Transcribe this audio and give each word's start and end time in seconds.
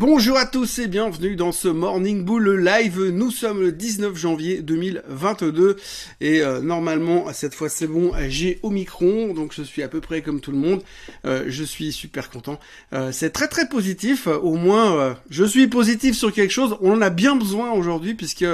Bonjour 0.00 0.38
à 0.38 0.46
tous 0.46 0.78
et 0.78 0.86
bienvenue 0.86 1.36
dans 1.36 1.52
ce 1.52 1.68
Morning 1.68 2.24
Bull 2.24 2.58
Live. 2.64 3.10
Nous 3.12 3.30
sommes 3.30 3.60
le 3.60 3.70
19 3.70 4.16
janvier 4.16 4.62
2022 4.62 5.76
et 6.22 6.40
euh, 6.40 6.62
normalement 6.62 7.30
cette 7.34 7.52
fois 7.52 7.68
c'est 7.68 7.86
bon, 7.86 8.12
j'ai 8.26 8.60
Omicron 8.62 9.34
donc 9.34 9.52
je 9.52 9.62
suis 9.62 9.82
à 9.82 9.88
peu 9.88 10.00
près 10.00 10.22
comme 10.22 10.40
tout 10.40 10.52
le 10.52 10.56
monde. 10.56 10.82
Euh, 11.26 11.44
je 11.48 11.62
suis 11.62 11.92
super 11.92 12.30
content. 12.30 12.58
Euh, 12.94 13.12
c'est 13.12 13.28
très 13.28 13.46
très 13.46 13.68
positif. 13.68 14.26
Au 14.26 14.54
moins 14.54 15.18
je 15.28 15.44
suis 15.44 15.66
positif 15.66 16.16
sur 16.16 16.32
quelque 16.32 16.50
chose. 16.50 16.78
On 16.80 16.92
en 16.92 17.02
a 17.02 17.10
bien 17.10 17.36
besoin 17.36 17.70
aujourd'hui 17.72 18.14
puisque 18.14 18.46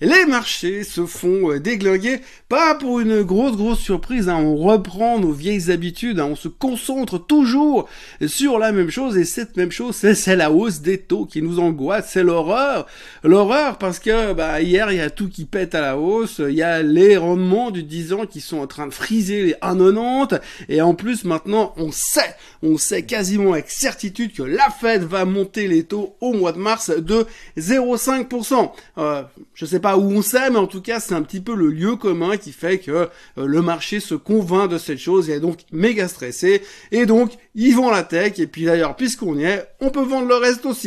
les 0.00 0.26
marchés 0.26 0.82
se 0.82 1.06
font 1.06 1.56
déglinguer. 1.58 2.22
Pas 2.48 2.74
pour 2.74 2.98
une 2.98 3.22
grosse 3.22 3.56
grosse 3.56 3.78
surprise. 3.78 4.28
Hein. 4.28 4.38
On 4.38 4.56
reprend 4.56 5.20
nos 5.20 5.30
vieilles 5.30 5.70
habitudes. 5.70 6.18
Hein. 6.18 6.26
On 6.32 6.36
se 6.36 6.48
concentre 6.48 7.24
toujours 7.24 7.88
sur 8.26 8.58
la 8.58 8.72
même 8.72 8.90
chose 8.90 9.16
et 9.16 9.24
cette 9.24 9.56
même 9.56 9.70
chose 9.70 9.94
c'est 9.94 10.34
la 10.34 10.50
hausse 10.50 10.80
des 10.88 10.98
taux 10.98 11.26
qui 11.26 11.42
nous 11.42 11.60
angoissent, 11.60 12.10
c'est 12.12 12.22
l'horreur. 12.22 12.86
L'horreur 13.22 13.76
parce 13.76 13.98
que 13.98 14.32
bah, 14.32 14.62
hier, 14.62 14.90
il 14.90 14.96
y 14.96 15.00
a 15.00 15.10
tout 15.10 15.28
qui 15.28 15.44
pète 15.44 15.74
à 15.74 15.82
la 15.82 15.98
hausse, 15.98 16.40
il 16.40 16.54
y 16.54 16.62
a 16.62 16.82
les 16.82 17.18
rendements 17.18 17.70
du 17.70 17.82
10 17.82 18.14
ans 18.14 18.26
qui 18.26 18.40
sont 18.40 18.58
en 18.58 18.66
train 18.66 18.86
de 18.86 18.94
friser 18.94 19.42
les 19.42 19.52
1,90 19.52 20.40
et 20.70 20.80
en 20.80 20.94
plus 20.94 21.24
maintenant, 21.24 21.74
on 21.76 21.92
sait, 21.92 22.34
on 22.62 22.78
sait 22.78 23.02
quasiment 23.02 23.52
avec 23.52 23.68
certitude 23.70 24.32
que 24.32 24.42
la 24.42 24.70
Fed 24.70 25.02
va 25.02 25.26
monter 25.26 25.68
les 25.68 25.84
taux 25.84 26.16
au 26.22 26.32
mois 26.32 26.52
de 26.52 26.58
mars 26.58 26.90
de 26.90 27.26
0,5%. 27.58 28.70
Euh, 28.96 29.22
je 29.52 29.66
sais 29.66 29.80
pas 29.80 29.98
où 29.98 30.10
on 30.10 30.22
sait, 30.22 30.48
mais 30.50 30.58
en 30.58 30.66
tout 30.66 30.80
cas, 30.80 31.00
c'est 31.00 31.14
un 31.14 31.22
petit 31.22 31.40
peu 31.40 31.54
le 31.54 31.68
lieu 31.68 31.96
commun 31.96 32.38
qui 32.38 32.52
fait 32.52 32.78
que 32.78 32.90
euh, 32.90 33.08
le 33.36 33.60
marché 33.60 34.00
se 34.00 34.14
convainc 34.14 34.70
de 34.70 34.78
cette 34.78 34.98
chose 34.98 35.28
et 35.28 35.34
est 35.34 35.40
donc 35.40 35.60
méga 35.70 36.08
stressé 36.08 36.62
et 36.92 37.04
donc 37.04 37.32
ils 37.54 37.74
vont 37.76 37.90
la 37.90 38.04
tech 38.04 38.38
et 38.38 38.46
puis 38.46 38.64
d'ailleurs, 38.64 38.96
puisqu'on 38.96 39.36
y 39.36 39.44
est, 39.44 39.68
on 39.80 39.90
peut 39.90 40.02
vendre 40.02 40.26
le 40.26 40.36
reste 40.36 40.64
aussi. 40.64 40.77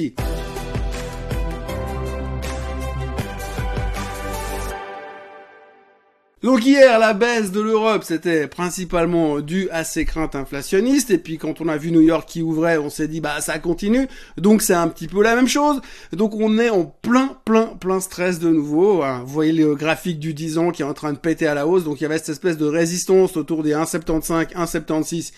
Donc 6.44 6.66
hier, 6.66 6.98
la 6.98 7.14
baisse 7.14 7.52
de 7.52 7.62
l'Europe, 7.62 8.04
c'était 8.04 8.48
principalement 8.48 9.42
dû 9.42 9.70
à 9.70 9.84
ces 9.84 10.06
craintes 10.06 10.36
inflationnistes. 10.36 11.12
Et 11.12 11.18
puis 11.18 11.38
quand 11.38 11.62
on 11.62 11.68
a 11.68 11.78
vu 11.78 11.92
New 11.92 12.02
York 12.02 12.28
qui 12.28 12.42
ouvrait, 12.42 12.78
on 12.78 12.90
s'est 12.90 13.08
dit, 13.08 13.22
bah 13.22 13.42
ça 13.42 13.60
continue. 13.60 14.08
Donc 14.38 14.62
c'est 14.62 14.74
un 14.74 14.88
petit 14.88 15.08
peu 15.08 15.22
la 15.22 15.36
même 15.36 15.48
chose. 15.48 15.82
Donc 16.14 16.34
on 16.36 16.58
est 16.58 16.70
en 16.70 16.86
plein, 16.86 17.38
plein, 17.46 17.68
plein 17.68 18.00
stress 18.00 18.40
de 18.40 18.50
nouveau. 18.50 19.04
Hein. 19.04 19.22
Vous 19.26 19.34
voyez 19.34 19.52
le 19.52 19.76
graphique 19.76 20.20
du 20.20 20.34
10 20.34 20.58
ans 20.58 20.72
qui 20.72 20.82
est 20.82 20.86
en 20.86 20.94
train 20.94 21.14
de 21.14 21.20
péter 21.20 21.48
à 21.48 21.54
la 21.54 21.68
hausse. 21.68 21.84
Donc 21.84 22.00
il 22.00 22.04
y 22.04 22.08
avait 22.08 22.18
cette 22.18 22.30
espèce 22.30 22.58
de 22.58 22.66
résistance 22.66 23.38
autour 23.38 23.62
des 23.62 23.74
1,75, 23.74 24.54
1,76. 24.54 25.34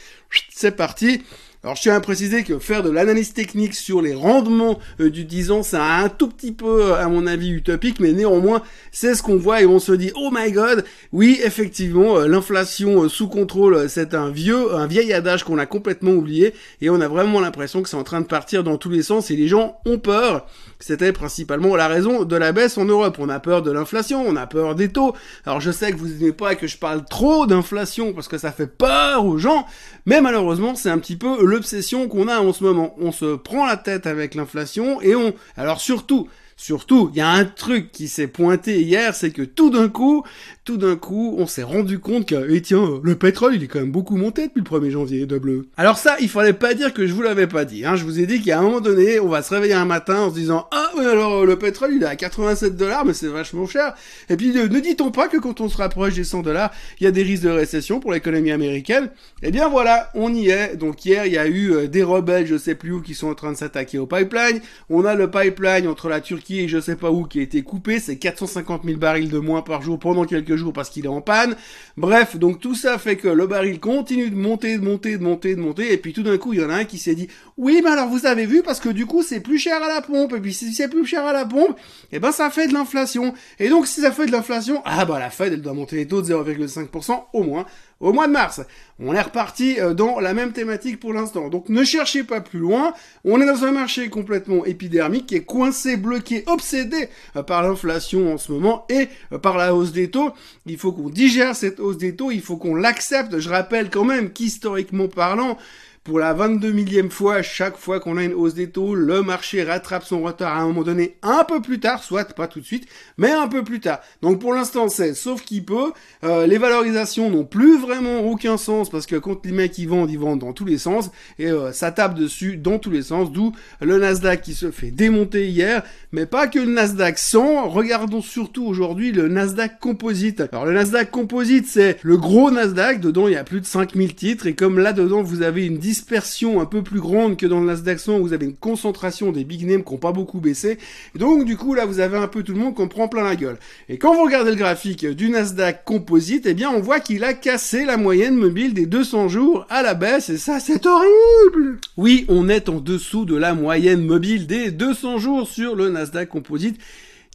C'est 0.51 0.75
parti. 0.75 1.23
Alors 1.65 1.77
je 1.77 1.81
tiens 1.83 1.95
à 1.95 2.01
préciser 2.01 2.43
que 2.43 2.59
faire 2.59 2.83
de 2.83 2.89
l'analyse 2.89 3.31
technique 3.31 3.73
sur 3.73 4.01
les 4.01 4.13
rendements 4.13 4.79
euh, 4.99 5.09
du 5.09 5.23
10 5.23 5.51
ans, 5.51 5.63
c'est 5.63 5.77
un 5.77 6.09
tout 6.09 6.27
petit 6.27 6.51
peu, 6.51 6.91
euh, 6.91 6.95
à 6.97 7.07
mon 7.07 7.25
avis, 7.25 7.51
utopique, 7.51 8.01
mais 8.01 8.11
néanmoins, 8.11 8.61
c'est 8.91 9.15
ce 9.15 9.23
qu'on 9.23 9.37
voit 9.37 9.61
et 9.61 9.65
on 9.65 9.79
se 9.79 9.93
dit, 9.93 10.11
oh 10.13 10.29
my 10.29 10.51
god, 10.51 10.83
oui, 11.13 11.39
effectivement, 11.41 12.17
euh, 12.17 12.27
l'inflation 12.27 13.07
sous 13.07 13.29
contrôle, 13.29 13.87
c'est 13.87 14.13
un 14.13 14.29
vieux, 14.29 14.75
un 14.75 14.87
vieil 14.87 15.13
adage 15.13 15.45
qu'on 15.45 15.57
a 15.57 15.65
complètement 15.65 16.11
oublié 16.11 16.53
et 16.81 16.89
on 16.89 16.99
a 16.99 17.07
vraiment 17.07 17.39
l'impression 17.39 17.81
que 17.81 17.87
c'est 17.87 17.95
en 17.95 18.03
train 18.03 18.19
de 18.19 18.27
partir 18.27 18.65
dans 18.65 18.75
tous 18.75 18.89
les 18.89 19.01
sens 19.01 19.31
et 19.31 19.37
les 19.37 19.47
gens 19.47 19.77
ont 19.85 19.99
peur. 19.99 20.47
C'était 20.81 21.13
principalement 21.13 21.77
la 21.77 21.87
raison 21.87 22.25
de 22.25 22.35
la 22.35 22.51
baisse 22.51 22.77
en 22.77 22.83
Europe. 22.83 23.15
On 23.17 23.29
a 23.29 23.39
peur 23.39 23.61
de 23.61 23.71
l'inflation, 23.71 24.21
on 24.27 24.35
a 24.35 24.47
peur 24.47 24.75
des 24.75 24.89
taux. 24.89 25.13
Alors 25.45 25.61
je 25.61 25.71
sais 25.71 25.93
que 25.93 25.97
vous 25.97 26.09
n'aimez 26.09 26.33
pas 26.33 26.55
que 26.55 26.67
je 26.67 26.77
parle 26.77 27.05
trop 27.05 27.45
d'inflation 27.45 28.11
parce 28.11 28.27
que 28.27 28.37
ça 28.37 28.51
fait 28.51 28.67
peur 28.67 29.25
aux 29.25 29.37
gens, 29.37 29.65
mais 30.05 30.19
malheureusement, 30.19 30.75
c'est 30.75 30.89
un 30.89 30.97
petit 30.97 31.15
peu 31.15 31.52
l'obsession 31.53 32.07
qu'on 32.07 32.27
a 32.27 32.39
en 32.39 32.51
ce 32.53 32.63
moment. 32.63 32.95
On 32.99 33.11
se 33.11 33.35
prend 33.35 33.65
la 33.65 33.77
tête 33.77 34.07
avec 34.07 34.35
l'inflation 34.35 35.01
et 35.01 35.15
on... 35.15 35.33
Alors 35.55 35.79
surtout, 35.79 36.27
Surtout, 36.55 37.09
il 37.13 37.17
y 37.17 37.21
a 37.21 37.29
un 37.29 37.45
truc 37.45 37.91
qui 37.91 38.07
s'est 38.07 38.27
pointé 38.27 38.81
hier, 38.81 39.15
c'est 39.15 39.31
que 39.31 39.41
tout 39.41 39.69
d'un 39.69 39.89
coup, 39.89 40.23
tout 40.63 40.77
d'un 40.77 40.95
coup, 40.95 41.35
on 41.37 41.47
s'est 41.47 41.63
rendu 41.63 41.99
compte 41.99 42.27
que, 42.27 42.47
eh 42.49 42.61
tiens, 42.61 43.01
le 43.03 43.15
pétrole, 43.15 43.55
il 43.55 43.63
est 43.63 43.67
quand 43.67 43.79
même 43.79 43.91
beaucoup 43.91 44.15
monté 44.15 44.47
depuis 44.47 44.61
le 44.61 44.79
1er 44.79 44.91
janvier, 44.91 45.25
de 45.25 45.37
bleu. 45.37 45.67
Alors 45.77 45.97
ça, 45.97 46.15
il 46.21 46.29
fallait 46.29 46.53
pas 46.53 46.73
dire 46.73 46.93
que 46.93 47.05
je 47.05 47.13
vous 47.13 47.21
l'avais 47.21 47.47
pas 47.47 47.65
dit, 47.65 47.85
hein. 47.85 47.95
Je 47.95 48.03
vous 48.03 48.19
ai 48.19 48.25
dit 48.25 48.41
qu'à 48.41 48.59
un 48.59 48.61
moment 48.61 48.81
donné, 48.81 49.19
on 49.19 49.27
va 49.27 49.41
se 49.41 49.53
réveiller 49.53 49.73
un 49.73 49.85
matin 49.85 50.21
en 50.21 50.29
se 50.29 50.35
disant, 50.35 50.67
ah, 50.71 50.89
mais 50.97 51.05
alors, 51.05 51.45
le 51.45 51.57
pétrole, 51.57 51.93
il 51.93 52.03
est 52.03 52.07
à 52.07 52.15
87 52.15 52.77
dollars, 52.77 53.05
mais 53.05 53.13
c'est 53.13 53.27
vachement 53.27 53.67
cher. 53.67 53.93
Et 54.29 54.37
puis, 54.37 54.49
ne, 54.49 54.67
dit-on 54.67 55.11
pas 55.11 55.27
que 55.27 55.37
quand 55.37 55.59
on 55.59 55.69
se 55.69 55.77
rapproche 55.77 56.13
des 56.13 56.23
100 56.23 56.43
dollars, 56.43 56.71
il 56.99 57.03
y 57.03 57.07
a 57.07 57.11
des 57.11 57.23
risques 57.23 57.43
de 57.43 57.49
récession 57.49 57.99
pour 57.99 58.11
l'économie 58.11 58.51
américaine? 58.51 59.09
Eh 59.41 59.51
bien, 59.51 59.67
voilà, 59.69 60.11
on 60.15 60.33
y 60.33 60.49
est. 60.49 60.75
Donc 60.75 61.03
hier, 61.05 61.25
il 61.25 61.33
y 61.33 61.37
a 61.37 61.47
eu 61.47 61.73
euh, 61.73 61.87
des 61.87 62.03
rebelles, 62.03 62.47
je 62.47 62.57
sais 62.57 62.75
plus 62.75 62.93
où, 62.93 63.01
qui 63.01 63.15
sont 63.15 63.27
en 63.27 63.35
train 63.35 63.51
de 63.51 63.57
s'attaquer 63.57 63.97
au 63.97 64.05
pipeline. 64.05 64.61
On 64.89 65.05
a 65.05 65.15
le 65.15 65.29
pipeline 65.29 65.87
entre 65.87 66.09
la 66.09 66.21
Turquie 66.21 66.42
et 66.51 66.67
je 66.67 66.79
sais 66.79 66.95
pas 66.95 67.11
où 67.11 67.23
qui 67.23 67.39
a 67.39 67.41
été 67.41 67.61
coupé. 67.61 67.99
C'est 67.99 68.17
450 68.17 68.83
000 68.83 68.97
barils 68.97 69.29
de 69.29 69.39
moins 69.39 69.61
par 69.61 69.81
jour 69.81 69.99
pendant 69.99 70.25
quelques 70.25 70.55
jours 70.55 70.73
parce 70.73 70.89
qu'il 70.89 71.05
est 71.05 71.09
en 71.09 71.21
panne. 71.21 71.55
Bref, 71.97 72.37
donc 72.37 72.59
tout 72.59 72.75
ça 72.75 72.97
fait 72.97 73.15
que 73.15 73.27
le 73.27 73.47
baril 73.47 73.79
continue 73.79 74.29
de 74.29 74.35
monter, 74.35 74.77
de 74.77 74.83
monter, 74.83 75.17
de 75.17 75.23
monter, 75.23 75.55
de 75.55 75.61
monter, 75.61 75.93
et 75.93 75.97
puis 75.97 76.13
tout 76.13 76.23
d'un 76.23 76.37
coup, 76.37 76.53
il 76.53 76.59
y 76.59 76.63
en 76.63 76.69
a 76.69 76.75
un 76.75 76.85
qui 76.85 76.97
s'est 76.97 77.15
dit, 77.15 77.27
oui, 77.57 77.81
mais 77.83 77.91
alors 77.91 78.09
vous 78.09 78.25
avez 78.25 78.45
vu, 78.45 78.61
parce 78.63 78.79
que 78.79 78.89
du 78.89 79.05
coup, 79.05 79.23
c'est 79.23 79.39
plus 79.39 79.59
cher 79.59 79.81
à 79.81 79.87
la 79.87 80.01
pompe, 80.01 80.33
et 80.33 80.39
puis 80.39 80.53
si 80.53 80.73
c'est 80.73 80.87
plus 80.87 81.05
cher 81.05 81.25
à 81.25 81.33
la 81.33 81.45
pompe, 81.45 81.77
eh 82.11 82.19
ben 82.19 82.31
ça 82.31 82.49
fait 82.49 82.67
de 82.67 82.73
l'inflation. 82.73 83.33
Et 83.59 83.69
donc, 83.69 83.87
si 83.87 84.01
ça 84.01 84.11
fait 84.11 84.25
de 84.25 84.31
l'inflation, 84.31 84.81
ah 84.85 85.05
bah 85.05 85.19
la 85.19 85.29
Fed, 85.29 85.53
elle 85.53 85.61
doit 85.61 85.73
monter 85.73 85.95
les 85.97 86.07
taux 86.07 86.21
de 86.21 86.27
0,5% 86.27 87.23
au 87.33 87.43
moins 87.43 87.65
au 88.03 88.11
mois 88.11 88.27
de 88.27 88.33
mars. 88.33 88.61
On 88.99 89.13
est 89.13 89.21
reparti 89.21 89.79
euh, 89.79 89.93
dans 89.93 90.19
la 90.19 90.33
même 90.33 90.51
thématique 90.51 90.99
pour 90.99 91.13
l'instant. 91.13 91.49
Donc 91.49 91.69
ne 91.69 91.83
cherchez 91.83 92.23
pas 92.23 92.41
plus 92.41 92.59
loin. 92.59 92.93
On 93.23 93.41
est 93.41 93.45
dans 93.45 93.63
un 93.63 93.71
marché 93.71 94.09
complètement 94.09 94.65
épidermique 94.65 95.27
qui 95.27 95.35
est 95.35 95.45
coincé, 95.45 95.97
bloqué, 95.97 96.43
obsédé 96.47 97.09
euh, 97.35 97.43
par 97.43 97.63
l'inflation 97.63 98.33
en 98.33 98.37
ce 98.37 98.51
moment 98.51 98.85
et 98.89 99.07
euh, 99.31 99.39
par 99.39 99.57
la 99.57 99.73
hausse 99.73 99.93
des 99.93 100.11
taux. 100.11 100.33
Il 100.65 100.77
faut 100.77 100.91
qu'on 100.91 101.09
digère 101.09 101.55
cette 101.55 101.79
hausse 101.79 101.97
des 101.97 102.15
taux, 102.15 102.29
il 102.29 102.41
faut 102.41 102.57
qu'on 102.57 102.75
l'accepte. 102.75 103.39
Je 103.39 103.49
rappelle 103.49 103.89
quand 103.89 104.05
même 104.05 104.31
qu'historiquement 104.31 105.07
parlant, 105.07 105.57
pour 106.03 106.19
la 106.19 106.33
22 106.33 106.73
millième 106.73 107.09
fois, 107.09 107.41
chaque 107.41 107.77
fois 107.77 108.01
qu'on 108.01 108.17
a 108.17 108.23
une 108.23 108.33
hausse 108.33 108.53
des 108.53 108.69
taux, 108.69 108.93
le 108.93 109.21
marché 109.21 109.63
rattrape 109.63 110.03
son 110.03 110.21
retard 110.21 110.57
à 110.57 110.59
un 110.59 110.67
moment 110.67 110.83
donné 110.83 111.15
un 111.21 111.45
peu 111.45 111.61
plus 111.61 111.79
tard, 111.79 112.03
soit 112.03 112.25
pas 112.33 112.47
tout 112.47 112.59
de 112.59 112.65
suite, 112.65 112.87
mais 113.17 113.31
un 113.31 113.47
peu 113.47 113.63
plus 113.63 113.79
tard. 113.79 114.01
Donc 114.21 114.41
pour 114.41 114.53
l'instant 114.53 114.89
c'est 114.89 115.13
sauf 115.13 115.43
qu'il 115.43 115.63
peut. 115.63 115.93
Euh, 116.25 116.45
les 116.45 116.57
valorisations 116.57 117.29
n'ont 117.29 117.45
plus 117.45 117.79
vraiment 117.79 118.19
aucun 118.19 118.57
sens 118.57 118.89
parce 118.89 119.05
que 119.05 119.15
quand 119.15 119.45
les 119.45 119.53
mecs 119.53 119.77
ils 119.77 119.87
vendent, 119.87 120.11
ils 120.11 120.19
vendent 120.19 120.39
dans 120.39 120.51
tous 120.51 120.65
les 120.65 120.77
sens 120.77 121.09
et 121.39 121.47
euh, 121.47 121.71
ça 121.71 121.91
tape 121.91 122.15
dessus 122.15 122.57
dans 122.57 122.79
tous 122.79 122.91
les 122.91 123.03
sens. 123.03 123.31
D'où 123.31 123.53
le 123.79 123.97
Nasdaq 123.97 124.41
qui 124.41 124.55
se 124.55 124.71
fait 124.71 124.91
démonter 124.91 125.47
hier, 125.47 125.83
mais 126.11 126.25
pas 126.25 126.47
que 126.47 126.59
le 126.59 126.65
Nasdaq 126.65 127.17
100. 127.17 127.69
Regardons 127.69 128.21
surtout 128.21 128.65
aujourd'hui 128.65 129.13
le 129.13 129.29
Nasdaq 129.29 129.79
Composite. 129.79 130.41
Alors 130.51 130.65
le 130.65 130.73
Nasdaq 130.73 131.11
Composite 131.11 131.65
c'est 131.65 131.97
le 132.03 132.17
gros 132.17 132.51
Nasdaq. 132.51 132.99
Dedans 132.99 133.29
il 133.29 133.35
y 133.35 133.37
a 133.37 133.45
plus 133.45 133.61
de 133.61 133.65
5000 133.65 134.15
titres 134.15 134.47
et 134.47 134.53
comme 134.53 134.79
là 134.79 134.91
dedans 134.91 135.21
vous 135.21 135.43
avez 135.43 135.65
une 135.65 135.77
dispersion 135.93 136.59
un 136.59 136.65
peu 136.65 136.81
plus 136.81 136.99
grande 136.99 137.37
que 137.37 137.45
dans 137.45 137.59
le 137.59 137.67
Nasdaq 137.67 137.99
100 137.99 138.17
où 138.17 138.23
vous 138.23 138.33
avez 138.33 138.47
une 138.47 138.55
concentration 138.55 139.31
des 139.31 139.43
big 139.43 139.63
names 139.67 139.83
qui 139.83 139.91
n'ont 139.91 139.99
pas 139.99 140.11
beaucoup 140.11 140.39
baissé. 140.39 140.79
donc 141.13 141.45
du 141.45 141.55
coup 141.55 141.75
là 141.75 141.85
vous 141.85 141.99
avez 141.99 142.17
un 142.17 142.27
peu 142.27 142.41
tout 142.41 142.53
le 142.53 142.57
monde 142.57 142.73
qu'on 142.73 142.87
prend 142.87 143.07
plein 143.07 143.23
la 143.23 143.35
gueule. 143.35 143.59
Et 143.89 143.99
quand 143.99 144.15
vous 144.15 144.23
regardez 144.23 144.49
le 144.49 144.57
graphique 144.57 145.05
du 145.05 145.29
Nasdaq 145.29 145.83
Composite, 145.85 146.47
eh 146.47 146.55
bien 146.55 146.71
on 146.71 146.79
voit 146.79 146.99
qu'il 146.99 147.23
a 147.23 147.35
cassé 147.35 147.85
la 147.85 147.97
moyenne 147.97 148.35
mobile 148.35 148.73
des 148.73 148.87
200 148.87 149.27
jours 149.27 149.67
à 149.69 149.83
la 149.83 149.93
baisse 149.93 150.29
et 150.29 150.39
ça 150.39 150.59
c'est 150.59 150.83
horrible. 150.87 151.77
Oui, 151.95 152.25
on 152.27 152.49
est 152.49 152.69
en 152.69 152.79
dessous 152.79 153.25
de 153.25 153.35
la 153.35 153.53
moyenne 153.53 154.03
mobile 154.03 154.47
des 154.47 154.71
200 154.71 155.19
jours 155.19 155.47
sur 155.47 155.75
le 155.75 155.91
Nasdaq 155.91 156.27
Composite 156.27 156.79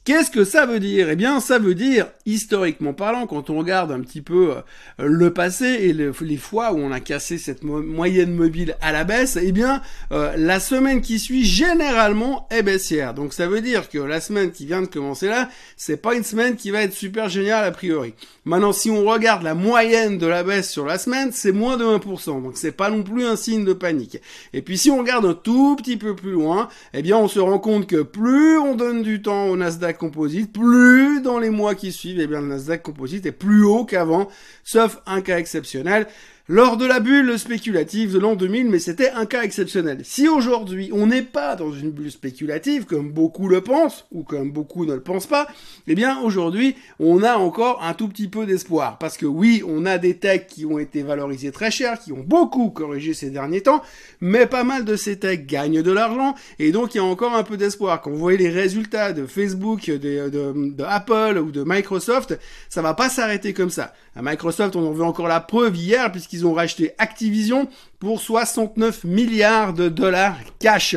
Qu'est-ce 0.08 0.30
que 0.30 0.44
ça 0.44 0.64
veut 0.64 0.80
dire? 0.80 1.10
Eh 1.10 1.16
bien, 1.16 1.38
ça 1.38 1.58
veut 1.58 1.74
dire, 1.74 2.06
historiquement 2.24 2.94
parlant, 2.94 3.26
quand 3.26 3.50
on 3.50 3.58
regarde 3.58 3.92
un 3.92 4.00
petit 4.00 4.22
peu 4.22 4.52
euh, 4.52 4.62
le 5.06 5.34
passé 5.34 5.66
et 5.66 5.92
les 5.92 6.36
fois 6.38 6.72
où 6.72 6.78
on 6.78 6.92
a 6.92 7.00
cassé 7.00 7.36
cette 7.36 7.62
moyenne 7.62 8.32
mobile 8.32 8.74
à 8.80 8.91
la 8.91 9.04
baisse, 9.04 9.36
eh 9.38 9.52
bien, 9.52 9.82
euh, 10.12 10.32
la 10.38 10.60
semaine 10.60 11.02
qui 11.02 11.18
suit, 11.18 11.44
généralement, 11.44 12.48
est 12.50 12.62
baissière. 12.62 13.12
Donc, 13.12 13.34
ça 13.34 13.48
veut 13.48 13.60
dire 13.60 13.91
que 13.91 13.98
la 13.98 14.22
semaine 14.22 14.50
qui 14.50 14.65
vient 14.65 14.80
de 14.80 14.86
commencer 14.86 15.28
là, 15.28 15.50
c'est 15.77 15.98
pas 15.98 16.15
une 16.15 16.24
semaine 16.24 16.56
qui 16.56 16.71
va 16.71 16.80
être 16.84 16.94
super 16.94 17.28
géniale 17.28 17.66
a 17.66 17.71
priori. 17.71 18.15
Maintenant, 18.47 18.72
si 18.72 18.91
on 18.91 19.04
regarde 19.04 19.42
la 19.42 19.53
moyenne 19.53 20.16
de 20.16 20.27
la 20.27 20.42
baisse 20.42 20.71
sur 20.71 20.86
la 20.86 20.97
semaine, 20.97 21.33
c'est 21.33 21.53
moins 21.53 21.77
de 21.77 21.84
1%. 21.84 22.42
Donc, 22.42 22.56
c'est 22.56 22.72
pas 22.72 22.88
non 22.88 23.03
plus 23.03 23.27
un 23.27 23.36
signe 23.36 23.66
de 23.66 23.74
panique. 23.74 24.22
Et 24.54 24.62
puis, 24.62 24.78
si 24.78 24.91
on 24.91 25.00
regarde 25.00 25.27
un 25.27 25.34
tout 25.34 25.77
petit 25.77 25.98
peu 25.98 26.16
plus 26.16 26.33
loin, 26.33 26.71
eh 26.94 27.03
bien, 27.03 27.18
on 27.18 27.28
se 27.28 27.41
rend 27.41 27.59
compte 27.59 27.86
que 27.86 28.00
plus 28.00 28.56
on 28.56 28.74
donne 28.74 29.03
du 29.03 29.21
temps 29.21 29.48
au 29.48 29.56
Nasdaq 29.59 29.97
Composite, 29.98 30.53
plus 30.53 31.21
dans 31.21 31.39
les 31.39 31.50
mois 31.50 31.74
qui 31.74 31.92
suivent, 31.92 32.21
eh 32.21 32.27
bien, 32.27 32.41
le 32.41 32.47
Nasdaq 32.47 32.83
Composite 32.83 33.27
est 33.27 33.33
plus 33.33 33.65
haut 33.65 33.84
qu'avant, 33.84 34.28
sauf 34.65 35.00
un 35.06 35.21
cas 35.21 35.39
exceptionnel. 35.39 36.06
Lors 36.50 36.78
de 36.78 36.86
la 36.86 36.98
bulle 36.98 37.39
spéculative 37.39 38.15
de 38.15 38.18
l'an 38.18 38.34
2000, 38.34 38.71
mais 38.71 38.78
c'était 38.78 39.10
un 39.10 39.27
cas 39.27 39.42
exceptionnel. 39.42 40.00
Si 40.03 40.28
aujourd'hui 40.28 40.89
on 40.95 41.06
n'est 41.06 41.22
pas 41.22 41.56
dans 41.56 41.72
une 41.72 41.91
bulle 41.91 42.10
spéculative, 42.10 42.86
comme 42.86 43.12
beaucoup 43.12 43.48
le 43.48 43.60
pensent, 43.60 44.06
ou 44.12 44.22
comme 44.22 44.50
beaucoup 44.50 44.86
ne 44.86 44.95
le 44.95 45.03
pensent 45.03 45.27
pas, 45.27 45.47
eh 45.86 45.95
bien 45.95 46.18
aujourd'hui 46.21 46.74
on 47.00 47.22
a 47.22 47.36
encore 47.36 47.83
un 47.84 47.92
tout 47.92 48.09
petit 48.09 48.28
peu 48.28 48.47
d'espoir. 48.47 48.97
Parce 48.97 49.18
que 49.18 49.27
oui, 49.27 49.62
on 49.66 49.84
a 49.84 49.98
des 49.98 50.16
techs 50.16 50.47
qui 50.47 50.65
ont 50.65 50.78
été 50.78 51.03
valorisés 51.03 51.53
très 51.53 51.71
cher, 51.71 52.00
qui 52.00 52.12
ont 52.12 52.24
beaucoup 52.27 52.71
corrigé 52.71 53.12
ces 53.12 53.28
derniers 53.28 53.60
temps, 53.60 53.83
mais 54.22 54.47
pas 54.47 54.65
mal 54.65 54.86
de 54.86 54.97
ces 54.97 55.18
techs 55.18 55.47
gagnent 55.47 55.83
de 55.83 55.92
l'argent, 55.92 56.34
et 56.59 56.72
donc 56.72 56.95
il 56.95 56.97
y 56.97 57.00
a 57.00 57.04
encore 57.04 57.34
un 57.34 57.42
peu 57.42 57.59
d'espoir. 57.59 58.00
Quand 58.00 58.10
vous 58.10 58.16
voyez 58.16 58.39
les 58.39 58.48
résultats 58.48 59.12
de 59.12 59.27
Facebook, 59.27 59.91
de, 59.91 60.83
Apple 60.83 61.39
ou 61.45 61.50
de 61.50 61.62
Microsoft, 61.66 62.39
ça 62.71 62.80
va 62.80 62.95
pas 62.95 63.10
s'arrêter 63.10 63.53
comme 63.53 63.71
ça. 63.71 63.92
À 64.16 64.22
Microsoft, 64.22 64.74
on 64.77 64.86
en 64.86 64.92
veut 64.92 65.04
encore 65.04 65.28
la 65.28 65.41
preuve 65.41 65.77
hier, 65.77 66.10
puisqu'ils 66.10 66.37
ont 66.46 66.54
racheté 66.54 66.92
Activision 66.98 67.68
pour 67.98 68.21
69 68.21 69.03
milliards 69.04 69.74
de 69.74 69.89
dollars 69.89 70.36
cash. 70.60 70.97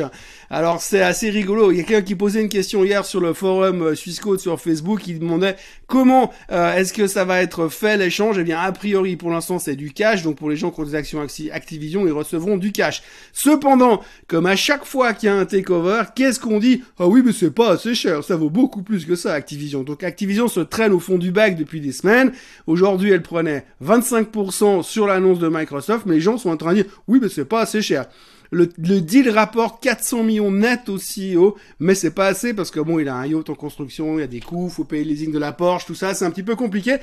Alors 0.50 0.82
c'est 0.82 1.00
assez 1.00 1.30
rigolo. 1.30 1.72
Il 1.72 1.78
y 1.78 1.80
a 1.80 1.82
quelqu'un 1.82 2.02
qui 2.02 2.14
posait 2.14 2.42
une 2.42 2.48
question 2.48 2.84
hier 2.84 3.06
sur 3.06 3.20
le 3.20 3.32
forum 3.32 3.82
euh, 3.82 3.94
Swissquote 3.94 4.38
sur 4.38 4.60
Facebook. 4.60 5.06
Il 5.08 5.18
demandait 5.18 5.56
comment 5.86 6.30
euh, 6.50 6.74
est-ce 6.74 6.92
que 6.92 7.06
ça 7.06 7.24
va 7.24 7.42
être 7.42 7.68
fait 7.68 7.96
l'échange? 7.96 8.38
Eh 8.38 8.44
bien 8.44 8.60
a 8.60 8.70
priori 8.70 9.16
pour 9.16 9.30
l'instant 9.30 9.58
c'est 9.58 9.76
du 9.76 9.92
cash. 9.92 10.22
Donc 10.22 10.36
pour 10.36 10.50
les 10.50 10.56
gens 10.56 10.70
qui 10.70 10.80
ont 10.80 10.84
des 10.84 10.94
actions 10.94 11.26
Activision, 11.52 12.06
ils 12.06 12.12
recevront 12.12 12.56
du 12.56 12.70
cash. 12.70 13.02
Cependant, 13.32 14.02
comme 14.28 14.46
à 14.46 14.54
chaque 14.54 14.84
fois 14.84 15.14
qu'il 15.14 15.28
y 15.28 15.32
a 15.32 15.34
un 15.34 15.46
takeover, 15.46 16.02
qu'est-ce 16.14 16.38
qu'on 16.38 16.58
dit? 16.58 16.82
Ah 16.98 17.08
oui 17.08 17.22
mais 17.24 17.32
c'est 17.32 17.50
pas 17.50 17.70
assez 17.70 17.94
cher. 17.94 18.22
Ça 18.22 18.36
vaut 18.36 18.50
beaucoup 18.50 18.82
plus 18.82 19.06
que 19.06 19.16
ça 19.16 19.32
Activision. 19.32 19.82
Donc 19.82 20.04
Activision 20.04 20.48
se 20.48 20.60
traîne 20.60 20.92
au 20.92 21.00
fond 21.00 21.16
du 21.16 21.32
bac 21.32 21.56
depuis 21.56 21.80
des 21.80 21.92
semaines. 21.92 22.30
Aujourd'hui 22.66 23.10
elle 23.10 23.22
prenait 23.22 23.64
25% 23.82 24.82
sur 24.82 25.06
l'annonce 25.06 25.38
de 25.38 25.48
Microsoft, 25.48 26.04
mais 26.06 26.16
les 26.16 26.20
gens 26.20 26.36
sont 26.36 26.50
en 26.50 26.56
train 26.58 26.74
de 26.74 26.82
dire 26.82 26.91
oui, 27.08 27.18
mais 27.20 27.28
c'est 27.28 27.44
pas 27.44 27.62
assez 27.62 27.82
cher. 27.82 28.06
Le, 28.54 28.66
deal 28.66 29.30
rapporte 29.30 29.82
400 29.82 30.24
millions 30.24 30.50
net 30.50 30.90
au 30.90 30.98
CEO, 30.98 31.56
mais 31.80 31.94
c'est 31.94 32.10
pas 32.10 32.26
assez 32.26 32.52
parce 32.52 32.70
que 32.70 32.80
bon, 32.80 32.98
il 32.98 33.08
a 33.08 33.14
un 33.14 33.26
yacht 33.26 33.48
en 33.48 33.54
construction, 33.54 34.18
il 34.18 34.20
y 34.20 34.24
a 34.24 34.26
des 34.26 34.40
coûts, 34.40 34.68
faut 34.68 34.84
payer 34.84 35.04
les 35.04 35.14
leasing 35.14 35.32
de 35.32 35.38
la 35.38 35.52
Porsche, 35.52 35.86
tout 35.86 35.94
ça, 35.94 36.12
c'est 36.12 36.26
un 36.26 36.30
petit 36.30 36.42
peu 36.42 36.54
compliqué. 36.54 36.96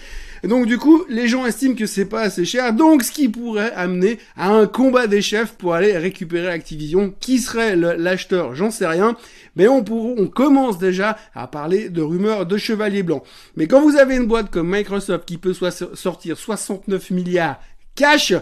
donc 0.43 0.67
du 0.67 0.77
coup, 0.77 1.05
les 1.09 1.27
gens 1.27 1.47
estiment 1.47 1.73
que 1.73 1.87
c'est 1.87 2.05
pas 2.05 2.21
assez 2.21 2.45
cher, 2.45 2.71
donc 2.73 3.01
ce 3.01 3.11
qui 3.11 3.29
pourrait 3.29 3.71
amener 3.71 4.19
à 4.37 4.51
un 4.51 4.67
combat 4.67 5.07
des 5.07 5.23
chefs 5.23 5.53
pour 5.53 5.73
aller 5.73 5.97
récupérer 5.97 6.49
Activision. 6.49 7.15
Qui 7.19 7.39
serait 7.39 7.75
l'acheteur? 7.75 8.53
J'en 8.53 8.69
sais 8.69 8.85
rien, 8.85 9.17
mais 9.55 9.67
on, 9.67 9.83
on 9.89 10.27
commence 10.27 10.77
déjà 10.77 11.17
à 11.33 11.47
parler 11.47 11.89
de 11.89 12.03
rumeurs 12.03 12.45
de 12.45 12.57
chevalier 12.57 13.01
blanc. 13.01 13.23
Mais 13.55 13.65
quand 13.65 13.81
vous 13.81 13.95
avez 13.95 14.15
une 14.15 14.27
boîte 14.27 14.51
comme 14.51 14.71
Microsoft 14.71 15.25
qui 15.25 15.39
peut 15.39 15.53
soit 15.53 15.71
sortir 15.95 16.37
69 16.37 17.09
milliards 17.09 17.59
cash, 17.95 18.33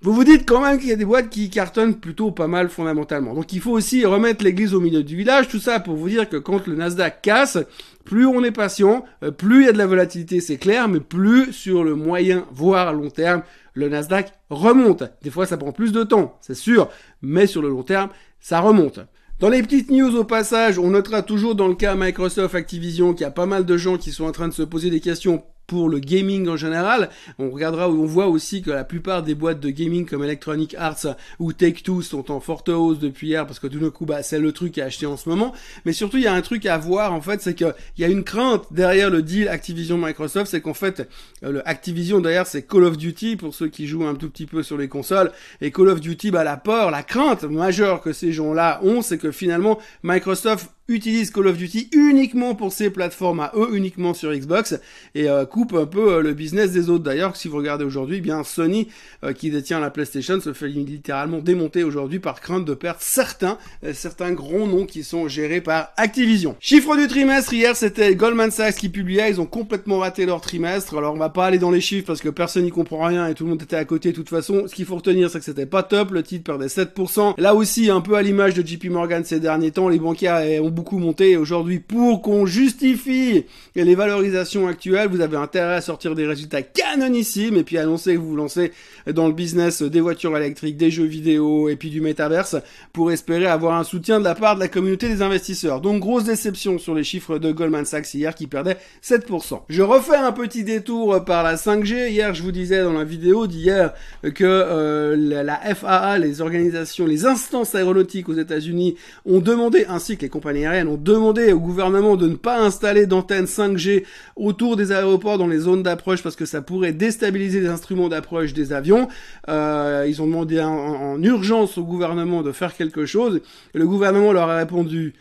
vous 0.00 0.12
vous 0.12 0.22
dites 0.22 0.48
quand 0.48 0.60
même 0.62 0.78
qu'il 0.78 0.90
y 0.90 0.92
a 0.92 0.96
des 0.96 1.04
boîtes 1.04 1.28
qui 1.28 1.50
cartonnent 1.50 1.96
plutôt 1.96 2.30
pas 2.30 2.46
mal 2.46 2.68
fondamentalement. 2.68 3.34
Donc 3.34 3.52
il 3.52 3.60
faut 3.60 3.72
aussi 3.72 4.06
remettre 4.06 4.44
l'église 4.44 4.72
au 4.72 4.80
milieu 4.80 5.02
du 5.02 5.16
village, 5.16 5.48
tout 5.48 5.58
ça 5.58 5.80
pour 5.80 5.96
vous 5.96 6.08
dire 6.08 6.28
que 6.28 6.36
quand 6.36 6.68
le 6.68 6.76
Nasdaq 6.76 7.20
casse, 7.20 7.58
plus 8.04 8.24
on 8.24 8.44
est 8.44 8.52
patient, 8.52 9.04
euh, 9.24 9.32
plus 9.32 9.62
il 9.62 9.66
y 9.66 9.68
a 9.68 9.72
de 9.72 9.78
la 9.78 9.86
volatilité, 9.86 10.40
c'est 10.40 10.56
clair, 10.56 10.88
mais 10.88 11.00
plus 11.00 11.52
sur 11.52 11.82
le 11.82 11.96
moyen, 11.96 12.46
voire 12.52 12.92
long 12.92 13.10
terme, 13.10 13.42
le 13.74 13.88
Nasdaq 13.88 14.32
remonte. 14.50 15.02
Des 15.22 15.30
fois 15.30 15.46
ça 15.46 15.56
prend 15.56 15.72
plus 15.72 15.90
de 15.90 16.04
temps, 16.04 16.38
c'est 16.40 16.54
sûr, 16.54 16.88
mais 17.20 17.48
sur 17.48 17.60
le 17.60 17.68
long 17.68 17.82
terme, 17.82 18.10
ça 18.38 18.60
remonte. 18.60 19.00
Dans 19.40 19.48
les 19.48 19.62
petites 19.62 19.90
news 19.90 20.14
au 20.14 20.24
passage, 20.24 20.78
on 20.78 20.90
notera 20.90 21.22
toujours 21.22 21.56
dans 21.56 21.68
le 21.68 21.74
cas 21.74 21.96
Microsoft 21.96 22.54
Activision 22.54 23.14
qu'il 23.14 23.22
y 23.22 23.24
a 23.24 23.32
pas 23.32 23.46
mal 23.46 23.64
de 23.64 23.76
gens 23.76 23.96
qui 23.96 24.12
sont 24.12 24.26
en 24.26 24.32
train 24.32 24.48
de 24.48 24.52
se 24.52 24.62
poser 24.62 24.90
des 24.90 25.00
questions 25.00 25.42
pour 25.68 25.88
le 25.88 26.00
gaming 26.00 26.48
en 26.48 26.56
général. 26.56 27.10
On 27.38 27.50
regardera 27.50 27.88
on 27.88 28.06
voit 28.06 28.26
aussi 28.26 28.62
que 28.62 28.70
la 28.70 28.84
plupart 28.84 29.22
des 29.22 29.36
boîtes 29.36 29.60
de 29.60 29.70
gaming 29.70 30.06
comme 30.06 30.24
Electronic 30.24 30.74
Arts 30.76 31.14
ou 31.38 31.52
Take-Two 31.52 32.02
sont 32.02 32.32
en 32.32 32.40
forte 32.40 32.70
hausse 32.70 32.98
depuis 32.98 33.28
hier 33.28 33.46
parce 33.46 33.60
que 33.60 33.68
tout 33.68 33.78
d'un 33.78 33.90
coup, 33.90 34.06
bah, 34.06 34.22
c'est 34.22 34.40
le 34.40 34.52
truc 34.52 34.78
à 34.78 34.86
acheter 34.86 35.06
en 35.06 35.16
ce 35.16 35.28
moment. 35.28 35.52
Mais 35.84 35.92
surtout, 35.92 36.16
il 36.16 36.24
y 36.24 36.26
a 36.26 36.32
un 36.32 36.40
truc 36.40 36.66
à 36.66 36.78
voir, 36.78 37.12
en 37.12 37.20
fait, 37.20 37.42
c'est 37.42 37.54
qu'il 37.54 37.72
y 37.98 38.04
a 38.04 38.08
une 38.08 38.24
crainte 38.24 38.64
derrière 38.72 39.10
le 39.10 39.22
deal 39.22 39.48
Activision-Microsoft, 39.48 40.50
c'est 40.50 40.62
qu'en 40.62 40.74
fait, 40.74 41.08
euh, 41.44 41.52
le 41.52 41.68
Activision 41.68 42.20
derrière, 42.20 42.46
c'est 42.46 42.62
Call 42.62 42.84
of 42.84 42.96
Duty 42.96 43.36
pour 43.36 43.54
ceux 43.54 43.68
qui 43.68 43.86
jouent 43.86 44.06
un 44.06 44.14
tout 44.14 44.30
petit 44.30 44.46
peu 44.46 44.62
sur 44.62 44.78
les 44.78 44.88
consoles. 44.88 45.30
Et 45.60 45.70
Call 45.70 45.88
of 45.88 46.00
Duty, 46.00 46.30
bah, 46.30 46.44
la 46.44 46.56
peur, 46.56 46.90
la 46.90 47.02
crainte 47.02 47.44
majeure 47.44 48.00
que 48.00 48.14
ces 48.14 48.32
gens-là 48.32 48.80
ont, 48.82 49.02
c'est 49.02 49.18
que 49.18 49.30
finalement, 49.30 49.78
Microsoft 50.02 50.70
utilise 50.88 51.30
Call 51.30 51.48
of 51.48 51.58
Duty 51.58 51.90
uniquement 51.92 52.54
pour 52.54 52.72
ses 52.72 52.88
plateformes 52.88 53.40
à 53.40 53.52
eux, 53.54 53.68
uniquement 53.74 54.14
sur 54.14 54.32
Xbox, 54.32 54.74
et 55.14 55.28
euh, 55.28 55.44
coupe 55.44 55.74
un 55.74 55.84
peu 55.84 56.14
euh, 56.14 56.22
le 56.22 56.32
business 56.32 56.72
des 56.72 56.88
autres. 56.88 57.04
D'ailleurs, 57.04 57.36
si 57.36 57.46
vous 57.46 57.58
regardez 57.58 57.84
aujourd'hui, 57.84 58.16
eh 58.16 58.20
bien 58.22 58.42
Sony, 58.42 58.88
euh, 59.22 59.34
qui 59.34 59.50
détient 59.50 59.80
la 59.80 59.90
PlayStation, 59.90 60.40
se 60.40 60.54
fait 60.54 60.68
littéralement 60.68 61.40
démonter 61.40 61.84
aujourd'hui 61.84 62.20
par 62.20 62.40
crainte 62.40 62.64
de 62.64 62.72
perdre 62.72 63.00
certains, 63.00 63.58
certains 63.92 64.32
gros 64.32 64.66
noms 64.66 64.86
qui 64.86 65.04
sont 65.04 65.28
gérés 65.28 65.60
par 65.60 65.92
Activision. 65.98 66.56
Chiffre 66.58 66.96
du 66.96 67.06
trimestre, 67.06 67.52
hier 67.52 67.76
c'était 67.76 68.14
Goldman 68.14 68.50
Sachs 68.50 68.76
qui 68.76 68.88
publiait, 68.88 69.30
ils 69.30 69.40
ont 69.42 69.46
complètement 69.46 69.98
raté 69.98 70.24
leur 70.24 70.40
trimestre, 70.40 70.96
alors 70.96 71.14
on 71.14 71.18
va 71.18 71.28
pas 71.28 71.44
aller 71.44 71.58
dans 71.58 71.70
les 71.70 71.82
chiffres 71.82 72.06
parce 72.06 72.22
que 72.22 72.30
personne 72.30 72.64
n'y 72.64 72.70
comprend 72.70 73.04
rien 73.04 73.26
et 73.28 73.34
tout 73.34 73.44
le 73.44 73.50
monde 73.50 73.62
était 73.62 73.76
à 73.76 73.84
côté 73.84 74.12
de 74.12 74.16
toute 74.16 74.30
façon. 74.30 74.66
Ce 74.66 74.74
qu'il 74.74 74.86
faut 74.86 74.96
retenir, 74.96 75.28
c'est 75.28 75.38
que 75.38 75.44
c'était 75.44 75.66
pas 75.66 75.82
top, 75.82 76.12
le 76.12 76.22
titre 76.22 76.44
perdait 76.44 76.66
7%. 76.66 77.34
Là 77.36 77.54
aussi, 77.54 77.90
un 77.90 78.00
peu 78.00 78.14
à 78.14 78.22
l'image 78.22 78.54
de 78.54 78.66
JP 78.66 78.86
Morgan 78.86 79.22
ces 79.24 79.38
derniers 79.38 79.70
temps, 79.70 79.88
les 79.88 79.98
banquiers 79.98 80.60
ont 80.60 80.70
beaucoup 80.78 80.98
monté 80.98 81.36
aujourd'hui 81.36 81.80
pour 81.80 82.22
qu'on 82.22 82.46
justifie 82.46 83.46
les 83.74 83.94
valorisations 83.96 84.68
actuelles. 84.68 85.08
Vous 85.08 85.20
avez 85.20 85.36
intérêt 85.36 85.74
à 85.74 85.80
sortir 85.80 86.14
des 86.14 86.24
résultats 86.24 86.62
canonissimes 86.62 87.56
et 87.56 87.64
puis 87.64 87.78
annoncer 87.78 88.14
que 88.14 88.20
vous 88.20 88.28
vous 88.28 88.36
lancez 88.36 88.70
dans 89.12 89.26
le 89.26 89.32
business 89.32 89.82
des 89.82 90.00
voitures 90.00 90.36
électriques, 90.36 90.76
des 90.76 90.92
jeux 90.92 91.04
vidéo 91.04 91.68
et 91.68 91.74
puis 91.74 91.90
du 91.90 92.00
métaverse 92.00 92.54
pour 92.92 93.10
espérer 93.10 93.46
avoir 93.46 93.76
un 93.76 93.82
soutien 93.82 94.20
de 94.20 94.24
la 94.24 94.36
part 94.36 94.54
de 94.54 94.60
la 94.60 94.68
communauté 94.68 95.08
des 95.08 95.20
investisseurs. 95.20 95.80
Donc 95.80 95.98
grosse 95.98 96.22
déception 96.22 96.78
sur 96.78 96.94
les 96.94 97.02
chiffres 97.02 97.38
de 97.38 97.50
Goldman 97.50 97.84
Sachs 97.84 98.14
hier 98.14 98.36
qui 98.36 98.46
perdait 98.46 98.76
7%. 99.02 99.62
Je 99.68 99.82
refais 99.82 100.14
un 100.14 100.30
petit 100.30 100.62
détour 100.62 101.24
par 101.24 101.42
la 101.42 101.56
5G. 101.56 102.10
Hier, 102.10 102.34
je 102.34 102.42
vous 102.44 102.52
disais 102.52 102.84
dans 102.84 102.92
la 102.92 103.02
vidéo 103.02 103.48
d'hier 103.48 103.94
que 104.22 104.44
euh, 104.44 105.16
la 105.16 105.56
FAA, 105.74 106.18
les 106.18 106.40
organisations, 106.40 107.04
les 107.04 107.26
instances 107.26 107.74
aéronautiques 107.74 108.28
aux 108.28 108.36
États-Unis 108.36 108.94
ont 109.26 109.40
demandé 109.40 109.84
ainsi 109.88 110.16
que 110.16 110.22
les 110.22 110.28
compagnies 110.28 110.67
ont 110.88 110.96
demandé 110.96 111.52
au 111.52 111.60
gouvernement 111.60 112.16
de 112.16 112.28
ne 112.28 112.34
pas 112.34 112.60
installer 112.60 113.06
d'antennes 113.06 113.46
5G 113.46 114.04
autour 114.36 114.76
des 114.76 114.92
aéroports 114.92 115.38
dans 115.38 115.46
les 115.46 115.58
zones 115.58 115.82
d'approche 115.82 116.22
parce 116.22 116.36
que 116.36 116.46
ça 116.46 116.62
pourrait 116.62 116.92
déstabiliser 116.92 117.60
les 117.60 117.68
instruments 117.68 118.08
d'approche 118.08 118.52
des 118.52 118.72
avions. 118.72 119.08
Euh, 119.48 120.06
ils 120.08 120.22
ont 120.22 120.26
demandé 120.26 120.60
en, 120.60 121.22
urgence 121.22 121.78
au 121.78 121.84
gouvernement 121.84 122.42
de 122.42 122.52
faire 122.52 122.76
quelque 122.76 123.06
chose. 123.06 123.40
le 123.74 123.86
gouvernement 123.86 124.32
leur 124.32 124.48
a 124.48 124.56
répondu 124.56 125.14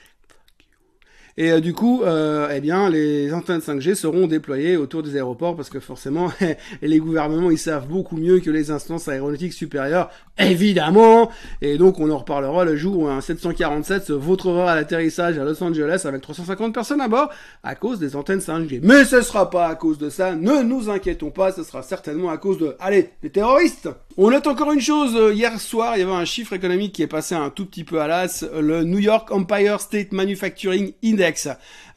et 1.37 1.51
euh, 1.51 1.59
du 1.59 1.73
coup, 1.73 2.01
euh, 2.03 2.49
eh 2.51 2.61
les 2.89 3.31
antennes 3.31 3.59
5G 3.59 3.93
seront 3.93 4.25
déployées 4.25 4.75
autour 4.75 5.03
des 5.03 5.15
aéroports 5.15 5.55
parce 5.55 5.69
que 5.69 5.79
forcément, 5.79 6.31
les 6.81 6.97
gouvernements, 6.97 7.51
ils 7.51 7.59
savent 7.59 7.87
beaucoup 7.87 8.17
mieux 8.17 8.39
que 8.39 8.49
les 8.49 8.71
instances 8.71 9.07
aéronautiques 9.07 9.53
supérieures, 9.53 10.09
évidemment. 10.39 11.29
Et 11.61 11.77
donc, 11.77 11.99
on 11.99 12.09
en 12.11 12.17
reparlera 12.17 12.65
le 12.65 12.75
jour 12.75 12.99
où 12.99 13.07
un 13.07 13.21
747 13.21 14.05
se 14.05 14.13
vautrera 14.13 14.71
à 14.71 14.75
l'atterrissage 14.75 15.37
à 15.37 15.43
Los 15.43 15.61
Angeles 15.63 16.03
avec 16.05 16.21
350 16.21 16.73
personnes 16.73 17.01
à 17.01 17.07
bord 17.07 17.29
à 17.63 17.75
cause 17.75 17.99
des 17.99 18.15
antennes 18.15 18.39
5G. 18.39 18.79
Mais 18.83 19.05
ce 19.05 19.21
sera 19.21 19.49
pas 19.49 19.67
à 19.67 19.75
cause 19.75 19.97
de 19.97 20.09
ça, 20.09 20.35
ne 20.35 20.61
nous 20.61 20.89
inquiétons 20.89 21.31
pas, 21.31 21.51
ce 21.51 21.63
sera 21.63 21.81
certainement 21.81 22.29
à 22.29 22.37
cause 22.37 22.57
de, 22.57 22.75
allez, 22.79 23.09
les 23.23 23.29
terroristes. 23.29 23.89
On 24.19 24.31
note 24.31 24.47
encore 24.47 24.71
une 24.71 24.81
chose, 24.81 25.15
euh, 25.15 25.31
hier 25.31 25.59
soir, 25.59 25.95
il 25.95 25.99
y 25.99 26.03
avait 26.03 26.11
un 26.11 26.25
chiffre 26.25 26.53
économique 26.53 26.93
qui 26.93 27.03
est 27.03 27.07
passé 27.07 27.35
un 27.35 27.51
tout 27.51 27.67
petit 27.67 27.83
peu 27.83 28.01
à 28.01 28.07
l'as, 28.07 28.43
le 28.59 28.83
New 28.83 28.97
York 28.97 29.31
Empire 29.31 29.79
State 29.79 30.11
Manufacturing 30.11 30.93
Index. 31.03 31.49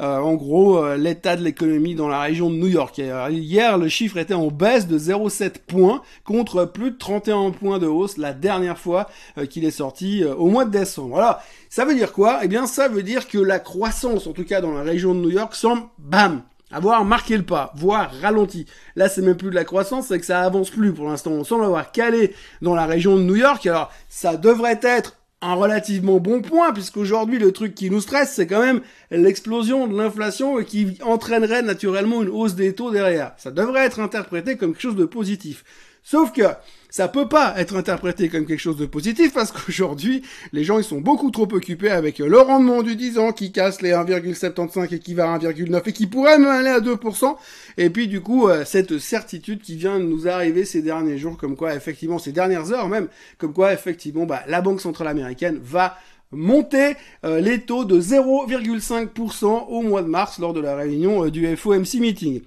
Euh, 0.03 0.19
en 0.19 0.35
gros, 0.35 0.85
euh, 0.85 0.97
l'état 0.99 1.37
de 1.37 1.43
l'économie 1.43 1.95
dans 1.95 2.09
la 2.09 2.21
région 2.21 2.50
de 2.50 2.57
New 2.57 2.69
York. 2.69 3.00
hier, 3.31 3.79
le 3.79 3.88
chiffre 3.88 4.19
était 4.19 4.35
en 4.35 4.49
baisse 4.49 4.87
de 4.87 4.99
0,7 4.99 5.61
points 5.67 6.03
contre 6.25 6.67
plus 6.67 6.91
de 6.91 6.99
31 6.99 7.53
points 7.53 7.79
de 7.79 7.87
hausse 7.87 8.19
dernière 8.33 8.79
fois 8.79 9.09
qu'il 9.49 9.65
est 9.65 9.71
sorti 9.71 10.25
au 10.25 10.47
mois 10.47 10.65
de 10.65 10.71
décembre. 10.71 11.11
Voilà. 11.11 11.43
Ça 11.69 11.85
veut 11.85 11.95
dire 11.95 12.13
quoi? 12.13 12.41
Eh 12.43 12.49
bien, 12.49 12.67
ça 12.67 12.89
veut 12.89 13.03
dire 13.03 13.29
que 13.29 13.39
la 13.39 13.59
croissance, 13.59 14.27
en 14.27 14.33
tout 14.33 14.45
cas 14.45 14.61
dans 14.61 14.73
la 14.73 14.83
région 14.83 15.15
de 15.15 15.21
New 15.21 15.31
York, 15.31 15.55
semble, 15.55 15.83
bam, 15.99 16.43
avoir 16.73 17.05
marqué 17.05 17.37
le 17.37 17.43
pas, 17.43 17.73
voire 17.77 18.13
ralenti. 18.21 18.67
Là, 18.95 19.09
c'est 19.09 19.23
même 19.23 19.37
plus 19.37 19.51
de 19.51 19.55
la 19.55 19.65
croissance, 19.65 20.07
c'est 20.07 20.21
que 20.21 20.27
ça 20.27 20.41
avance 20.41 20.71
plus 20.71 20.93
pour 20.93 21.09
l'instant. 21.09 21.33
On 21.33 21.45
semble 21.45 21.65
avoir 21.65 21.91
calé 21.93 22.35
dans 22.63 22.75
la 22.75 22.87
région 22.87 23.17
de 23.17 23.23
New 23.23 23.37
York. 23.37 23.67
Alors, 23.67 23.93
ça 24.09 24.37
devrait 24.37 24.79
être 24.83 25.17
un 25.43 25.55
relativement 25.55 26.19
bon 26.19 26.43
point, 26.43 26.73
puisqu'aujourd'hui, 26.73 27.39
le 27.39 27.51
truc 27.51 27.75
qui 27.75 27.91
nous 27.91 28.03
stresse, 28.03 28.33
c'est 28.35 28.47
quand 28.47 28.61
même 28.61 28.83
l'explosion 29.11 29.87
de 29.87 29.97
l'inflation 29.97 30.59
et 30.59 30.65
qui 30.65 30.99
entraînerait 31.03 31.63
naturellement 31.63 32.23
une 32.23 32.29
hausse 32.29 32.55
des 32.55 32.75
taux 32.75 32.91
derrière. 32.91 33.33
Ça 33.39 33.51
devrait 33.51 33.87
être 33.87 34.01
interprété 34.01 34.57
comme 34.57 34.73
quelque 34.73 34.83
chose 34.83 34.97
de 34.97 35.07
positif. 35.07 35.65
Sauf 36.03 36.33
que, 36.33 36.43
ça 36.90 37.09
peut 37.09 37.28
pas 37.28 37.54
être 37.56 37.76
interprété 37.76 38.28
comme 38.28 38.47
quelque 38.47 38.61
chose 38.61 38.76
de 38.76 38.87
positif 38.87 39.32
parce 39.32 39.52
qu'aujourd'hui, 39.52 40.23
les 40.52 40.64
gens 40.64 40.78
ils 40.78 40.85
sont 40.85 41.00
beaucoup 41.00 41.30
trop 41.30 41.49
occupés 41.52 41.90
avec 41.90 42.18
le 42.18 42.38
rendement 42.40 42.82
du 42.82 42.97
10 42.97 43.18
ans 43.18 43.32
qui 43.32 43.52
casse 43.52 43.80
les 43.80 43.90
1,75 43.90 44.94
et 44.94 44.99
qui 44.99 45.14
va 45.14 45.32
à 45.32 45.38
1,9 45.38 45.82
et 45.87 45.92
qui 45.92 46.06
pourrait 46.06 46.38
même 46.38 46.49
aller 46.49 46.68
à 46.68 46.80
2%. 46.80 47.37
Et 47.78 47.90
puis 47.90 48.09
du 48.09 48.20
coup, 48.20 48.49
euh, 48.49 48.64
cette 48.64 48.99
certitude 48.99 49.62
qui 49.62 49.76
vient 49.76 49.99
de 49.99 50.04
nous 50.04 50.28
arriver 50.28 50.64
ces 50.64 50.82
derniers 50.82 51.18
jours, 51.18 51.37
comme 51.37 51.56
quoi 51.56 51.75
effectivement, 51.75 52.18
ces 52.18 52.32
dernières 52.32 52.73
heures 52.73 52.88
même, 52.88 53.09
comme 53.38 53.52
quoi 53.52 53.73
effectivement, 53.73 54.26
bah, 54.26 54.42
la 54.49 54.61
Banque 54.61 54.80
Centrale 54.80 55.09
Américaine 55.09 55.59
va 55.62 55.97
monter 56.32 56.94
euh, 57.25 57.40
les 57.40 57.61
taux 57.61 57.85
de 57.85 58.00
0,5% 58.00 59.66
au 59.68 59.82
mois 59.82 60.02
de 60.02 60.09
mars 60.09 60.38
lors 60.38 60.52
de 60.52 60.61
la 60.61 60.76
réunion 60.76 61.25
euh, 61.25 61.30
du 61.30 61.56
FOMC 61.56 61.94
meeting. 61.94 62.42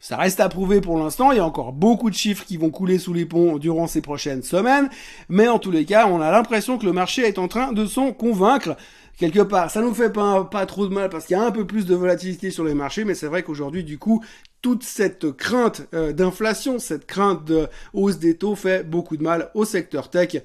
Ça 0.00 0.16
reste 0.16 0.40
à 0.40 0.48
prouver 0.48 0.80
pour 0.80 0.98
l'instant, 0.98 1.32
il 1.32 1.38
y 1.38 1.40
a 1.40 1.44
encore 1.44 1.72
beaucoup 1.72 2.10
de 2.10 2.14
chiffres 2.14 2.44
qui 2.44 2.58
vont 2.58 2.70
couler 2.70 2.98
sous 2.98 3.14
les 3.14 3.24
ponts 3.24 3.56
durant 3.56 3.86
ces 3.86 4.02
prochaines 4.02 4.42
semaines, 4.42 4.90
mais 5.28 5.48
en 5.48 5.58
tous 5.58 5.70
les 5.70 5.84
cas, 5.84 6.06
on 6.06 6.20
a 6.20 6.30
l'impression 6.30 6.78
que 6.78 6.84
le 6.84 6.92
marché 6.92 7.22
est 7.22 7.38
en 7.38 7.48
train 7.48 7.72
de 7.72 7.86
s'en 7.86 8.12
convaincre 8.12 8.76
quelque 9.16 9.40
part. 9.40 9.70
Ça 9.70 9.80
nous 9.80 9.94
fait 9.94 10.12
pas, 10.12 10.44
pas 10.44 10.66
trop 10.66 10.86
de 10.86 10.94
mal 10.94 11.08
parce 11.08 11.26
qu'il 11.26 11.36
y 11.36 11.40
a 11.40 11.44
un 11.44 11.50
peu 11.50 11.66
plus 11.66 11.86
de 11.86 11.94
volatilité 11.94 12.50
sur 12.50 12.64
les 12.64 12.74
marchés, 12.74 13.04
mais 13.04 13.14
c'est 13.14 13.26
vrai 13.26 13.42
qu'aujourd'hui, 13.42 13.84
du 13.84 13.98
coup, 13.98 14.22
toute 14.62 14.82
cette 14.82 15.32
crainte 15.32 15.82
euh, 15.94 16.12
d'inflation, 16.12 16.78
cette 16.78 17.06
crainte 17.06 17.44
de 17.44 17.68
hausse 17.92 18.18
des 18.18 18.36
taux 18.36 18.54
fait 18.54 18.84
beaucoup 18.88 19.16
de 19.16 19.22
mal 19.22 19.50
au 19.54 19.64
secteur 19.64 20.10
tech. 20.10 20.42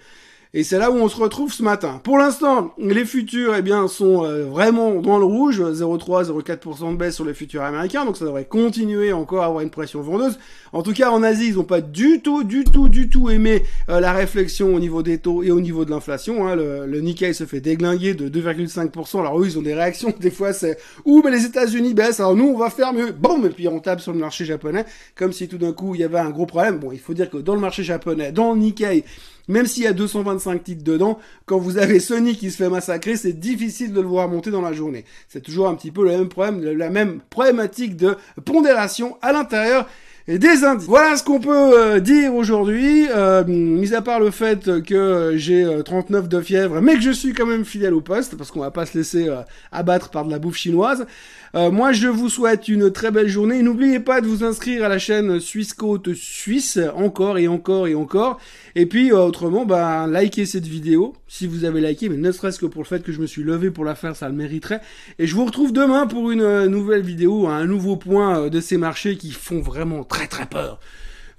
Et 0.54 0.66
c'est 0.66 0.78
là 0.78 0.92
où 0.92 0.96
on 0.96 1.08
se 1.08 1.16
retrouve 1.16 1.54
ce 1.54 1.64
matin. 1.64 2.02
Pour 2.04 2.18
l'instant, 2.18 2.74
les 2.78 3.06
futurs, 3.06 3.56
eh 3.58 3.62
bien, 3.62 3.88
sont 3.88 4.26
euh, 4.26 4.44
vraiment 4.44 4.96
dans 4.96 5.18
le 5.18 5.24
rouge, 5.24 5.62
0,3-0,4% 5.62 6.92
de 6.92 6.98
baisse 6.98 7.16
sur 7.16 7.24
les 7.24 7.34
futurs 7.34 7.62
américains, 7.62 8.04
donc 8.04 8.18
ça 8.18 8.26
devrait 8.26 8.44
continuer 8.44 9.14
encore 9.14 9.44
à 9.44 9.46
avoir 9.46 9.62
une 9.62 9.70
pression 9.70 10.02
vendeuse. 10.02 10.38
En 10.74 10.84
tout 10.84 10.92
cas, 10.92 11.10
en 11.10 11.24
Asie, 11.24 11.48
ils 11.48 11.56
n'ont 11.56 11.64
pas 11.64 11.80
du 11.80 12.20
tout, 12.20 12.44
du 12.44 12.66
tout, 12.66 12.90
du 12.90 13.08
tout 13.08 13.30
aimé 13.30 13.64
euh, 13.88 14.02
la 14.02 14.12
réflexion 14.12 14.76
au 14.76 14.80
niveau 14.82 15.04
des 15.04 15.20
taux 15.20 15.42
et 15.42 15.52
au 15.52 15.62
niveau 15.62 15.86
de 15.86 15.90
l'inflation. 15.90 16.46
Hein. 16.46 16.58
Le, 16.58 16.86
le, 16.86 17.00
Nikkei 17.00 17.34
se 17.34 17.46
fait 17.46 17.62
déglinguer 17.62 18.14
de 18.14 18.28
2,5%. 18.28 19.20
Alors 19.22 19.40
eux, 19.40 19.46
ils 19.46 19.58
ont 19.58 19.62
des 19.62 19.74
réactions. 19.74 20.14
Des 20.20 20.32
fois, 20.32 20.52
c'est 20.52 20.78
ouh, 21.06 21.22
mais 21.24 21.32
les 21.32 21.46
États-Unis 21.46 21.94
baissent. 21.94 22.20
Alors 22.20 22.36
nous, 22.36 22.48
on 22.48 22.58
va 22.58 22.70
faire 22.70 22.92
mieux. 22.92 23.14
Boum, 23.14 23.46
et 23.46 23.50
puis 23.52 23.70
on 23.70 23.80
tape 23.80 24.02
sur 24.02 24.12
le 24.12 24.20
marché 24.20 24.44
japonais, 24.44 24.84
comme 25.16 25.32
si 25.32 25.48
tout 25.48 25.58
d'un 25.58 25.72
coup 25.72 25.96
il 25.96 26.02
y 26.02 26.04
avait 26.04 26.20
un 26.20 26.30
gros 26.30 26.46
problème. 26.46 26.78
Bon, 26.78 26.92
il 26.92 27.00
faut 27.00 27.14
dire 27.14 27.30
que 27.30 27.38
dans 27.38 27.56
le 27.56 27.62
marché 27.62 27.84
japonais, 27.84 28.34
dans 28.34 28.54
le 28.54 28.60
Nikkei, 28.60 29.06
même 29.52 29.68
s'il 29.68 29.84
y 29.84 29.88
a 29.88 29.94
225 29.94 30.64
titres 30.64 30.84
dedans, 30.84 31.20
quand 31.46 31.60
vous 31.60 31.78
avez 31.78 32.00
Sony 32.00 32.36
qui 32.36 32.50
se 32.50 32.58
fait 32.58 32.70
massacrer, 32.70 33.16
c'est 33.16 33.34
difficile 33.34 33.94
de 33.94 34.02
le 34.02 34.08
voir 34.08 34.28
monter 34.28 34.50
dans 34.50 34.62
la 34.62 34.74
journée. 34.74 35.06
C'est 35.28 35.42
toujours 35.42 35.68
un 35.68 35.76
petit 35.76 35.92
peu 35.92 36.04
le 36.04 36.12
même 36.12 36.30
problème, 36.30 36.64
la 36.64 36.90
même 36.90 37.20
problématique 37.30 37.96
de 37.96 38.18
pondération 38.46 39.18
à 39.22 39.32
l'intérieur 39.32 39.88
des 40.28 40.64
indices. 40.64 40.88
Voilà 40.88 41.18
ce 41.18 41.24
qu'on 41.24 41.40
peut 41.40 41.50
euh, 41.52 42.00
dire 42.00 42.34
aujourd'hui, 42.36 43.08
euh, 43.10 43.44
mis 43.46 43.94
à 43.94 44.02
part 44.02 44.20
le 44.20 44.32
fait 44.32 44.84
que 44.84 45.34
j'ai 45.36 45.68
39 45.84 46.24
euh, 46.24 46.28
de 46.28 46.42
fièvre, 46.42 46.82
mais 46.82 46.96
que 46.96 47.02
je 47.02 47.12
suis 47.12 47.34
quand 47.34 47.46
même 47.46 47.66
fidèle 47.66 47.94
au 47.94 48.02
poste, 48.02 48.38
parce 48.38 48.52
qu'on 48.52 48.60
va 48.60 48.72
pas 48.72 48.86
se 48.86 48.98
laisser 48.98 49.30
abattre 49.72 50.10
par 50.10 50.26
de 50.26 50.32
la 50.32 50.40
bouffe 50.40 50.58
chinoise. 50.58 51.06
moi, 51.54 51.92
je 51.92 52.08
vous 52.08 52.30
souhaite 52.30 52.68
une 52.68 52.92
très 52.92 53.12
belle 53.12 53.28
journée. 53.28 53.62
N'oubliez 53.62 54.00
pas 54.00 54.22
de 54.22 54.28
vous 54.28 54.44
inscrire 54.44 54.86
à 54.86 54.90
la 54.90 55.00
chaîne 55.00 55.40
Suisse 55.40 55.74
Côte 55.74 56.14
Suisse, 56.14 56.80
encore 56.96 57.38
et 57.38 57.48
encore 57.48 57.88
et 57.88 57.96
encore. 57.96 58.40
Et 58.76 58.86
puis, 58.86 59.12
autrement, 59.12 59.66
bah, 59.66 60.08
likez 60.08 60.46
cette 60.46 60.68
vidéo, 60.68 61.14
si 61.28 61.48
vous 61.48 61.66
avez 61.66 61.82
liké, 61.82 62.10
mais 62.10 62.18
ne 62.18 62.32
serait-ce 62.32 62.60
que 62.60 62.66
pour 62.66 62.84
le 62.84 62.88
fait 62.88 63.04
que 63.04 63.12
je 63.12 63.20
me 63.20 63.28
suis 63.28 63.44
levé 63.44 63.72
pour 63.72 63.86
la 63.86 63.96
faire, 63.96 64.16
ça 64.16 64.30
le 64.30 64.36
mériterait. 64.36 64.82
Et 65.20 65.28
je 65.28 65.36
vous 65.36 65.46
retrouve 65.46 65.74
demain 65.74 66.08
pour 66.08 66.32
une 66.32 66.68
nouvelle 66.68 67.02
vidéo, 67.02 67.48
un 67.48 67.66
nouveau 67.66 67.98
point 67.98 68.48
de 68.50 68.62
ces 68.62 68.78
marchés 68.78 69.18
qui 69.18 69.32
font 69.32 69.62
vraiment 69.62 70.04
très 70.12 70.28
très 70.28 70.46
peur. 70.46 70.80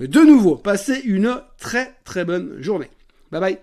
De 0.01 0.21
nouveau, 0.21 0.57
passez 0.57 1.01
une 1.05 1.41
très 1.59 1.95
très 2.05 2.25
bonne 2.25 2.61
journée. 2.61 2.91
Bye 3.31 3.41
bye. 3.41 3.59